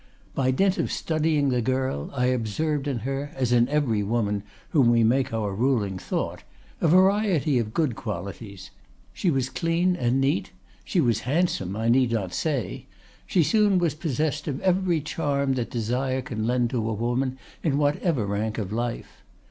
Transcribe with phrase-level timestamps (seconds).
[0.33, 4.89] By dint of studying the girl, I observed in her, as in every woman whom
[4.89, 6.41] we make our ruling thought,
[6.81, 8.71] a variety of good qualities;
[9.13, 10.49] she was clean and neat;
[10.83, 12.87] she was handsome, I need not say;
[13.27, 17.77] she soon was possessed of every charm that desire can lend to a woman in
[17.77, 19.21] whatever rank of life.